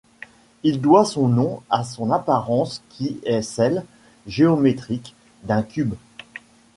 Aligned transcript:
Il 0.63 0.81
doit 0.81 1.05
son 1.05 1.27
nom 1.27 1.61
à 1.69 1.83
son 1.83 2.09
apparence 2.11 2.81
qui 2.89 3.19
est 3.23 3.43
celle, 3.43 3.85
géométrique, 4.25 5.13
d'un 5.43 5.61
cube. 5.61 5.93